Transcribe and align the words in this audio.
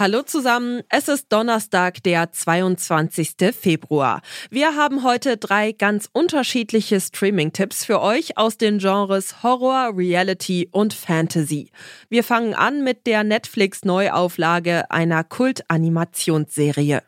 Hallo 0.00 0.22
zusammen, 0.22 0.82
es 0.90 1.08
ist 1.08 1.32
Donnerstag, 1.32 2.04
der 2.04 2.30
22. 2.30 3.30
Februar. 3.52 4.22
Wir 4.48 4.76
haben 4.76 5.02
heute 5.02 5.38
drei 5.38 5.72
ganz 5.72 6.08
unterschiedliche 6.12 7.00
Streaming-Tipps 7.00 7.84
für 7.84 8.00
euch 8.00 8.38
aus 8.38 8.56
den 8.58 8.78
Genres 8.78 9.42
Horror, 9.42 9.96
Reality 9.96 10.68
und 10.70 10.94
Fantasy. 10.94 11.72
Wir 12.08 12.22
fangen 12.22 12.54
an 12.54 12.84
mit 12.84 13.08
der 13.08 13.24
Netflix-Neuauflage 13.24 14.88
einer 14.88 15.24
Kult-Animationsserie. 15.24 17.02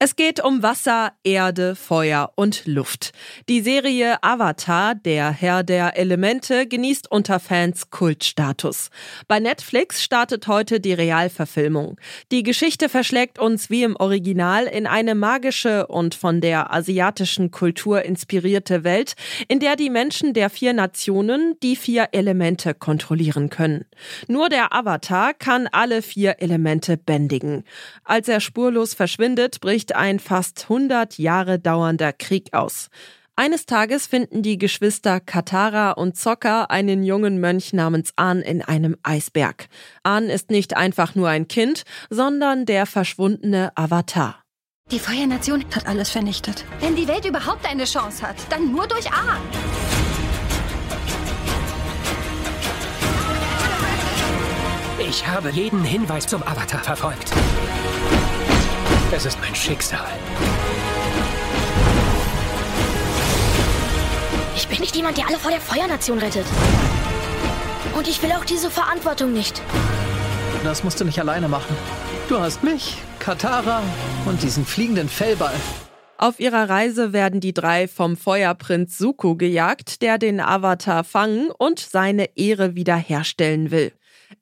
Es 0.00 0.16
geht 0.16 0.42
um 0.42 0.62
Wasser, 0.62 1.12
Erde, 1.22 1.76
Feuer 1.76 2.32
und 2.34 2.66
Luft. 2.66 3.12
Die 3.48 3.60
Serie 3.60 4.22
Avatar, 4.22 4.96
der 4.96 5.30
Herr 5.30 5.62
der 5.62 5.96
Elemente, 5.96 6.66
genießt 6.66 7.08
unter 7.10 7.38
Fans 7.38 7.90
Kultstatus. 7.90 8.90
Bei 9.28 9.38
Netflix 9.38 10.02
startet 10.02 10.48
heute 10.48 10.80
die 10.80 10.94
Realverfilmung. 10.94 11.96
Die 12.32 12.42
Geschichte 12.42 12.88
verschlägt 12.88 13.38
uns 13.38 13.70
wie 13.70 13.84
im 13.84 13.94
Original 13.94 14.64
in 14.64 14.88
eine 14.88 15.14
magische 15.14 15.86
und 15.86 16.16
von 16.16 16.40
der 16.40 16.72
asiatischen 16.74 17.52
Kultur 17.52 18.02
inspirierte 18.02 18.82
Welt, 18.82 19.14
in 19.46 19.60
der 19.60 19.76
die 19.76 19.90
Menschen 19.90 20.34
der 20.34 20.50
vier 20.50 20.72
Nationen 20.72 21.54
die 21.62 21.76
vier 21.76 22.08
Elemente 22.10 22.74
kontrollieren 22.74 23.48
können. 23.48 23.84
Nur 24.26 24.48
der 24.48 24.74
Avatar 24.74 25.34
kann 25.34 25.68
alle 25.70 26.02
vier 26.02 26.36
Elemente 26.40 26.96
bändigen. 26.96 27.62
Als 28.02 28.26
er 28.26 28.40
spurlos 28.40 28.94
verschwindet, 28.94 29.60
bricht 29.60 29.93
bricht 29.94 29.96
ein 29.96 30.18
fast 30.18 30.64
100 30.64 31.18
Jahre 31.18 31.58
dauernder 31.58 32.12
Krieg 32.12 32.52
aus. 32.52 32.88
Eines 33.36 33.66
Tages 33.66 34.06
finden 34.06 34.42
die 34.42 34.58
Geschwister 34.58 35.20
Katara 35.20 35.92
und 35.92 36.16
Zocker 36.16 36.70
einen 36.70 37.02
jungen 37.02 37.40
Mönch 37.40 37.72
namens 37.72 38.12
Ahn 38.16 38.40
in 38.42 38.62
einem 38.62 38.96
Eisberg. 39.02 39.66
Ahn 40.04 40.24
ist 40.24 40.50
nicht 40.50 40.76
einfach 40.76 41.14
nur 41.14 41.28
ein 41.28 41.48
Kind, 41.48 41.82
sondern 42.10 42.64
der 42.64 42.86
verschwundene 42.86 43.72
Avatar. 43.76 44.36
Die 44.90 45.00
Feuernation 45.00 45.64
hat 45.74 45.86
alles 45.86 46.10
vernichtet. 46.10 46.64
Wenn 46.80 46.94
die 46.94 47.08
Welt 47.08 47.24
überhaupt 47.24 47.68
eine 47.68 47.84
Chance 47.84 48.22
hat, 48.26 48.36
dann 48.50 48.70
nur 48.70 48.86
durch 48.86 49.10
Ahn. 49.10 49.40
Ich 55.08 55.26
habe 55.26 55.50
jeden 55.50 55.82
Hinweis 55.82 56.26
zum 56.26 56.42
Avatar 56.42 56.82
verfolgt. 56.82 57.32
Es 59.16 59.26
ist 59.26 59.38
mein 59.40 59.54
Schicksal. 59.54 60.08
Ich 64.56 64.66
bin 64.66 64.80
nicht 64.80 64.96
jemand, 64.96 65.16
der 65.16 65.28
alle 65.28 65.36
vor 65.36 65.52
der 65.52 65.60
Feuernation 65.60 66.18
rettet. 66.18 66.44
Und 67.96 68.08
ich 68.08 68.20
will 68.24 68.32
auch 68.32 68.44
diese 68.44 68.72
Verantwortung 68.72 69.32
nicht. 69.32 69.62
Das 70.64 70.82
musst 70.82 71.00
du 71.00 71.04
nicht 71.04 71.20
alleine 71.20 71.46
machen. 71.46 71.76
Du 72.28 72.40
hast 72.40 72.64
mich, 72.64 72.96
Katara 73.20 73.84
und 74.26 74.42
diesen 74.42 74.66
fliegenden 74.66 75.08
Fellball. 75.08 75.54
Auf 76.18 76.40
ihrer 76.40 76.68
Reise 76.68 77.12
werden 77.12 77.38
die 77.38 77.54
drei 77.54 77.86
vom 77.86 78.16
Feuerprinz 78.16 78.98
Suko 78.98 79.36
gejagt, 79.36 80.02
der 80.02 80.18
den 80.18 80.40
Avatar 80.40 81.04
fangen 81.04 81.52
und 81.56 81.78
seine 81.78 82.36
Ehre 82.36 82.74
wiederherstellen 82.74 83.70
will. 83.70 83.92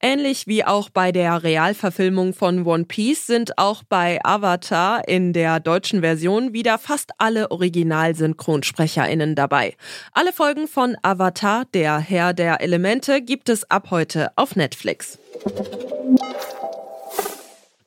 Ähnlich 0.01 0.47
wie 0.47 0.65
auch 0.65 0.91
bei 0.91 1.13
der 1.13 1.43
Realverfilmung 1.43 2.35
von 2.35 2.67
One 2.67 2.85
Piece 2.85 3.27
sind 3.27 3.59
auch 3.59 3.83
bei 3.83 4.19
Avatar 4.25 5.07
in 5.09 5.33
der 5.33 5.61
deutschen 5.61 6.01
Version 6.01 6.53
wieder 6.53 6.79
fast 6.79 7.11
alle 7.19 7.51
Originalsynchronsprecherinnen 7.51 9.35
dabei. 9.35 9.75
Alle 10.13 10.33
Folgen 10.33 10.69
von 10.69 10.97
Avatar, 11.03 11.65
der 11.75 11.99
Herr 11.99 12.33
der 12.35 12.61
Elemente, 12.61 13.23
gibt 13.23 13.49
es 13.49 13.71
ab 13.71 13.89
heute 13.91 14.33
auf 14.37 14.57
Netflix. 14.57 15.19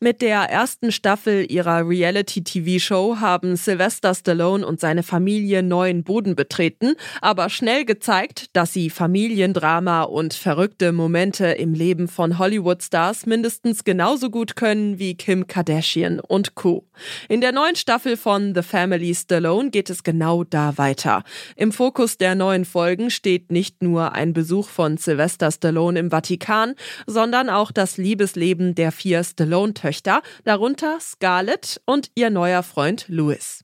Mit 0.06 0.22
der 0.22 0.42
ersten 0.42 0.92
Staffel 0.92 1.52
ihrer 1.52 1.90
Reality-TV-Show 1.90 3.22
haben 3.22 3.56
Sylvester 3.56 4.14
Stallone 4.14 4.64
und 4.64 4.80
seine 4.80 5.02
Familie 5.02 5.64
neuen 5.64 6.04
Boden 6.04 6.36
betreten, 6.36 6.94
aber 7.22 7.50
schnell 7.50 7.86
gezeigt, 7.86 8.56
dass 8.56 8.72
sie 8.72 8.92
Familiendrama 8.92 10.04
und 10.04 10.36
verrückte 10.36 10.92
Momente 10.92 11.48
im 11.48 11.74
Leben 11.74 12.08
von 12.08 12.38
Hollywood-Stars 12.38 13.26
mindestens 13.26 13.84
genauso 13.84 14.30
gut 14.30 14.56
können 14.56 15.00
wie 15.00 15.18
Kim 15.18 15.48
Kardashian 15.48 16.20
und 16.20 16.54
Co. 16.54 16.86
In 17.28 17.42
der 17.42 17.52
neuen 17.52 17.76
Staffel 17.76 18.16
von 18.16 18.54
The 18.54 18.62
Family 18.62 19.16
Stallone 19.16 19.72
geht 19.72 19.90
es 19.90 20.04
genau 20.04 20.44
da 20.44 20.78
weiter. 20.78 21.24
Im 21.56 21.72
Fokus 21.72 22.20
der 22.20 22.36
neuen 22.36 22.66
Folgen 22.66 23.10
steht 23.10 23.52
nicht 23.52 23.82
nur 23.82 24.12
ein 24.12 24.34
Besuch 24.34 24.70
von 24.70 24.98
Sylvester 24.98 25.50
Stallone 25.50 25.98
im 25.98 26.12
Vatikan, 26.12 26.76
sondern 27.08 27.50
auch 27.50 27.72
das 27.72 27.98
Liebesleben 27.98 28.76
der 28.76 28.92
vier 28.92 29.24
Stallone 29.24 29.74
Töchter, 29.96 30.22
darunter 30.44 31.00
Scarlett 31.00 31.82
und 31.86 32.12
ihr 32.16 32.30
neuer 32.30 32.64
Freund 32.64 33.06
Louis. 33.08 33.64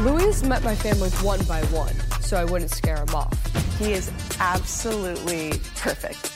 Louis 0.00 0.42
met 0.42 0.64
my 0.64 0.74
family 0.74 1.10
one 1.22 1.38
by 1.44 1.62
one, 1.72 1.94
so 2.20 2.36
I 2.36 2.44
wouldn't 2.44 2.70
scare 2.70 2.96
him 2.96 3.14
off. 3.14 3.32
He 3.78 3.92
is 3.92 4.10
absolutely 4.40 5.60
perfect. 5.80 6.32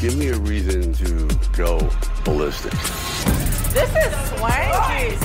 Give 0.00 0.16
me 0.16 0.28
a 0.30 0.38
reason 0.38 0.92
to 0.94 1.28
go 1.56 1.78
ballistic. 2.24 2.72
This 3.72 3.90
is 3.90 4.12
swanky. 4.30 5.16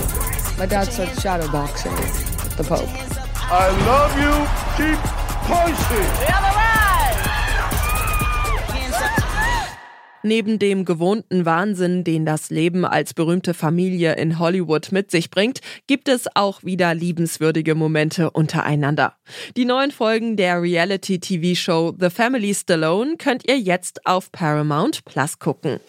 My 0.60 0.68
dad 0.68 0.92
said 0.92 1.10
shadow 1.20 1.52
boxing 1.52 1.94
with 1.94 2.58
the 2.58 2.64
Pope. 2.64 2.88
I 3.50 3.70
love 3.88 4.14
you. 4.22 4.34
Keep 4.78 5.00
punching. 5.48 6.26
The 6.26 6.36
other 6.36 6.58
way. 6.58 6.87
Neben 10.28 10.60
dem 10.60 10.84
gewohnten 10.84 11.46
Wahnsinn, 11.46 12.04
den 12.04 12.26
das 12.26 12.50
Leben 12.50 12.84
als 12.84 13.14
berühmte 13.14 13.54
Familie 13.54 14.16
in 14.16 14.40
Hollywood 14.40 14.92
mit 14.92 15.10
sich 15.10 15.32
bringt, 15.32 15.62
gibt 15.88 16.10
es 16.10 16.26
auch 16.36 16.66
wieder 16.66 16.94
liebenswürdige 16.94 17.76
Momente 17.76 18.30
untereinander. 18.32 19.16
Die 19.56 19.64
neuen 19.64 19.92
Folgen 19.92 20.36
der 20.36 20.62
Reality-TV-Show 20.62 21.96
The 21.98 22.10
Family 22.10 22.54
Stallone 22.54 23.16
könnt 23.18 23.48
ihr 23.48 23.58
jetzt 23.58 24.06
auf 24.06 24.30
Paramount 24.34 25.06
Plus 25.06 25.40
gucken. 25.40 25.80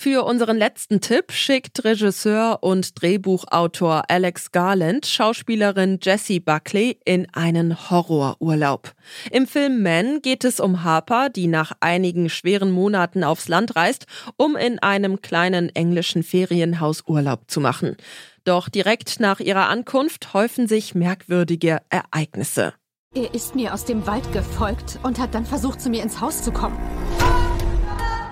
Für 0.00 0.24
unseren 0.24 0.56
letzten 0.56 1.00
Tipp 1.00 1.32
schickt 1.32 1.82
Regisseur 1.82 2.58
und 2.60 3.02
Drehbuchautor 3.02 4.04
Alex 4.06 4.52
Garland 4.52 5.06
Schauspielerin 5.06 5.98
Jessie 6.00 6.38
Buckley 6.38 7.00
in 7.04 7.26
einen 7.32 7.90
Horrorurlaub. 7.90 8.92
Im 9.32 9.48
Film 9.48 9.82
Man 9.82 10.22
geht 10.22 10.44
es 10.44 10.60
um 10.60 10.84
Harper, 10.84 11.30
die 11.30 11.48
nach 11.48 11.72
einigen 11.80 12.30
schweren 12.30 12.70
Monaten 12.70 13.24
aufs 13.24 13.48
Land 13.48 13.74
reist, 13.74 14.06
um 14.36 14.54
in 14.54 14.78
einem 14.78 15.20
kleinen 15.20 15.68
englischen 15.74 16.22
Ferienhaus 16.22 17.02
Urlaub 17.08 17.50
zu 17.50 17.60
machen. 17.60 17.96
Doch 18.44 18.68
direkt 18.68 19.18
nach 19.18 19.40
ihrer 19.40 19.68
Ankunft 19.68 20.32
häufen 20.32 20.68
sich 20.68 20.94
merkwürdige 20.94 21.80
Ereignisse. 21.88 22.72
Er 23.16 23.34
ist 23.34 23.56
mir 23.56 23.74
aus 23.74 23.84
dem 23.84 24.06
Wald 24.06 24.32
gefolgt 24.32 25.00
und 25.02 25.18
hat 25.18 25.34
dann 25.34 25.44
versucht, 25.44 25.80
zu 25.80 25.90
mir 25.90 26.04
ins 26.04 26.20
Haus 26.20 26.42
zu 26.44 26.52
kommen. 26.52 26.78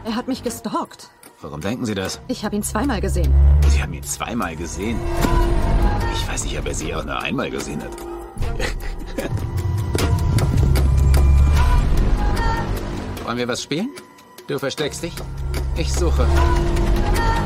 Er 0.04 0.15
hat 0.15 0.28
mich 0.28 0.44
gestalkt. 0.44 1.10
Warum 1.42 1.60
denken 1.60 1.84
Sie 1.84 1.94
das? 1.94 2.19
Ich 2.28 2.44
habe 2.44 2.56
ihn 2.56 2.62
zweimal 2.62 3.00
gesehen. 3.00 3.32
Sie 3.69 3.82
haben 3.82 3.92
ihn 3.92 4.02
zweimal 4.02 4.56
gesehen. 4.56 4.98
Ich 6.14 6.26
weiß 6.26 6.44
nicht, 6.44 6.58
ob 6.58 6.66
er 6.66 6.74
Sie 6.74 6.94
auch 6.94 7.04
nur 7.04 7.19
einmal 7.19 7.50
gesehen 7.50 7.82
hat. 7.82 7.91
Wollen 13.24 13.38
wir 13.38 13.48
was 13.48 13.62
spielen? 13.62 13.91
Du 14.47 14.59
versteckst 14.59 15.03
dich? 15.03 15.12
Ich 15.77 15.92
suche. 15.92 16.27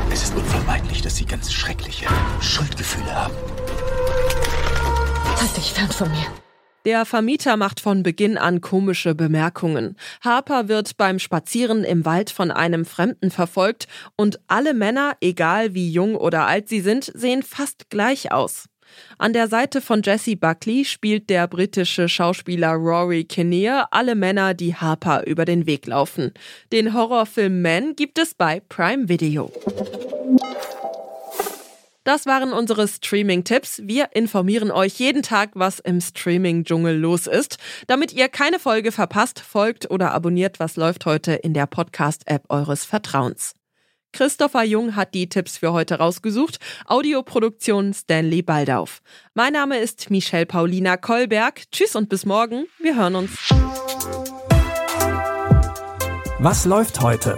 Es 0.09 0.23
ist 0.23 0.35
unvermeidlich, 0.35 1.01
dass 1.01 1.17
Sie 1.17 1.25
ganz 1.25 1.51
schreckliche 1.51 2.05
Schuldgefühle 2.39 3.13
haben. 3.13 3.33
Halt 5.37 5.57
dich 5.57 5.73
fern 5.73 5.89
von 5.89 6.09
mir. 6.11 6.27
Der 6.85 7.05
Vermieter 7.05 7.57
macht 7.57 7.79
von 7.79 8.01
Beginn 8.01 8.37
an 8.37 8.59
komische 8.59 9.13
Bemerkungen. 9.13 9.95
Harper 10.21 10.67
wird 10.67 10.97
beim 10.97 11.19
Spazieren 11.19 11.83
im 11.83 12.05
Wald 12.05 12.31
von 12.31 12.49
einem 12.49 12.85
Fremden 12.85 13.29
verfolgt 13.29 13.87
und 14.15 14.39
alle 14.47 14.73
Männer, 14.73 15.15
egal 15.21 15.75
wie 15.75 15.91
jung 15.91 16.15
oder 16.15 16.47
alt 16.47 16.69
sie 16.69 16.81
sind, 16.81 17.11
sehen 17.13 17.43
fast 17.43 17.89
gleich 17.91 18.31
aus. 18.31 18.65
An 19.19 19.33
der 19.33 19.47
Seite 19.47 19.79
von 19.79 20.01
Jesse 20.03 20.35
Buckley 20.35 20.83
spielt 20.83 21.29
der 21.29 21.47
britische 21.47 22.09
Schauspieler 22.09 22.73
Rory 22.73 23.23
Kinnear 23.25 23.87
alle 23.91 24.15
Männer, 24.15 24.53
die 24.53 24.75
Harper 24.75 25.25
über 25.27 25.45
den 25.45 25.65
Weg 25.67 25.85
laufen. 25.85 26.33
Den 26.71 26.93
Horrorfilm 26.93 27.61
Man 27.61 27.95
gibt 27.95 28.17
es 28.17 28.33
bei 28.33 28.59
Prime 28.59 29.07
Video. 29.07 29.51
Das 32.03 32.25
waren 32.25 32.51
unsere 32.51 32.87
Streaming-Tipps. 32.87 33.81
Wir 33.85 34.09
informieren 34.15 34.71
euch 34.71 34.93
jeden 34.93 35.21
Tag, 35.21 35.51
was 35.53 35.79
im 35.79 36.01
Streaming-Dschungel 36.01 36.97
los 36.97 37.27
ist. 37.27 37.57
Damit 37.85 38.11
ihr 38.11 38.27
keine 38.27 38.57
Folge 38.57 38.91
verpasst, 38.91 39.39
folgt 39.39 39.91
oder 39.91 40.11
abonniert, 40.11 40.59
was 40.59 40.77
läuft 40.77 41.05
heute 41.05 41.33
in 41.33 41.53
der 41.53 41.67
Podcast-App 41.67 42.45
eures 42.49 42.85
Vertrauens. 42.85 43.53
Christopher 44.13 44.63
Jung 44.63 44.95
hat 44.95 45.13
die 45.13 45.29
Tipps 45.29 45.57
für 45.57 45.73
heute 45.73 45.99
rausgesucht. 45.99 46.57
Audioproduktion 46.85 47.93
Stanley 47.93 48.41
Baldauf. 48.41 49.01
Mein 49.35 49.53
Name 49.53 49.77
ist 49.77 50.09
Michelle 50.09 50.47
Paulina 50.47 50.97
Kolberg. 50.97 51.71
Tschüss 51.71 51.95
und 51.95 52.09
bis 52.09 52.25
morgen. 52.25 52.65
Wir 52.79 52.95
hören 52.95 53.15
uns. 53.15 53.31
Was 56.39 56.65
läuft 56.65 56.99
heute? 57.01 57.37